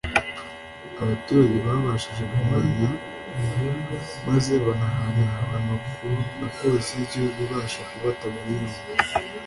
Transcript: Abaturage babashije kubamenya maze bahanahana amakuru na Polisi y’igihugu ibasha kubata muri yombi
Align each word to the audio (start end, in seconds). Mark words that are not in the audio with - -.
Abaturage 1.01 1.57
babashije 1.67 2.23
kubamenya 2.33 2.89
maze 4.27 4.53
bahanahana 4.65 5.25
amakuru 5.59 6.17
na 6.39 6.47
Polisi 6.57 6.91
y’igihugu 6.99 7.37
ibasha 7.45 7.81
kubata 7.89 8.25
muri 8.33 8.51
yombi 8.59 8.79